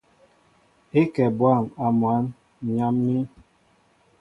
É 0.99 1.01
kɛ 1.13 1.23
bwâm 1.37 1.63
a 1.83 1.85
mwǎn, 1.99 2.23
ǹ 2.65 2.67
yam̀ín. 2.77 3.25